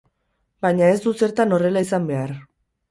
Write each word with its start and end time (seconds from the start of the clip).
Baina 0.67 0.89
ez 0.95 0.97
du 1.05 1.15
zertan 1.21 1.57
horrela 1.59 1.87
izan 1.91 2.11
behar. 2.13 2.39